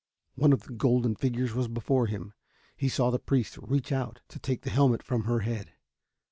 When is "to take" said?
4.29-4.63